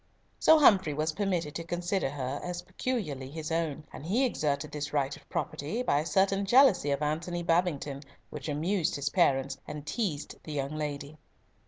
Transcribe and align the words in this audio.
So 0.39 0.57
Humfrey 0.57 0.95
was 0.95 1.13
permitted 1.13 1.53
to 1.53 1.63
consider 1.63 2.09
her 2.09 2.39
as 2.43 2.63
peculiarly 2.63 3.29
his 3.29 3.51
own, 3.51 3.83
and 3.93 4.03
he 4.03 4.25
exerted 4.25 4.71
this 4.71 4.93
right 4.93 5.15
of 5.15 5.29
property 5.29 5.83
by 5.83 5.99
a 5.99 6.07
certain 6.07 6.43
jealousy 6.43 6.89
of 6.89 7.03
Antony 7.03 7.43
Babington 7.43 8.01
which 8.31 8.49
amused 8.49 8.95
his 8.95 9.09
parents, 9.09 9.59
and 9.67 9.85
teased 9.85 10.39
the 10.41 10.53
young 10.53 10.75
lady. 10.75 11.19